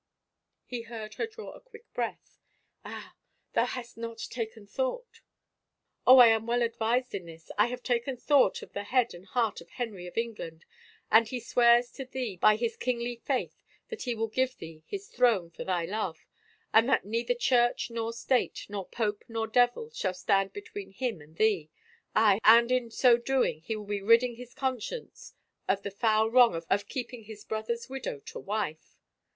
He 0.65 0.81
heard 0.81 1.13
her 1.21 1.27
draw 1.27 1.51
a 1.51 1.61
quick 1.61 1.85
breath." 1.93 2.39
Ah, 2.83 3.15
thou 3.53 3.65
hast 3.65 3.97
not 3.97 4.17
taken 4.17 4.65
thought 4.65 5.21
—""Oh, 6.07 6.17
I 6.17 6.29
am 6.29 6.47
well 6.47 6.63
advised 6.63 7.13
in 7.13 7.25
this. 7.27 7.51
I 7.55 7.67
have 7.67 7.83
taken 7.83 8.17
thought 8.17 8.63
of 8.63 8.73
the 8.73 8.85
head 8.85 9.13
and 9.13 9.27
heart 9.27 9.61
of 9.61 9.69
Henry 9.69 10.07
of 10.07 10.17
England 10.17 10.65
and 11.11 11.27
he 11.27 11.39
swears 11.39 11.91
to 11.91 12.05
thee 12.05 12.35
by 12.35 12.55
his 12.55 12.77
kingly 12.77 13.15
faith 13.17 13.61
that 13.89 14.01
he 14.01 14.15
will 14.15 14.27
give 14.27 14.57
thee 14.57 14.83
his 14.87 15.07
throne 15.07 15.51
for 15.51 15.63
thy 15.63 15.85
love— 15.85 16.25
and 16.73 16.89
that 16.89 17.05
neither 17.05 17.35
church 17.35 17.91
nor 17.91 18.11
state 18.11 18.65
nor 18.67 18.87
pope 18.89 19.23
nor 19.27 19.45
devil 19.45 19.91
shall 19.91 20.15
stand 20.15 20.51
between 20.51 20.93
him 20.93 21.21
and 21.21 21.35
thee— 21.35 21.69
aye, 22.15 22.39
and 22.43 22.71
in 22.71 22.89
so 22.89 23.17
doing 23.17 23.61
he 23.61 23.75
will 23.75 23.85
be 23.85 24.01
ridding 24.01 24.35
his 24.37 24.55
conscience 24.55 25.35
of 25.67 25.83
the 25.83 25.91
foul 25.91 26.27
wrong 26.27 26.55
of 26.71 26.87
keeping 26.87 27.25
his 27.25 27.43
brother's 27.45 27.87
widow 27.87 28.17
to 28.21 28.39
wife 28.39 28.97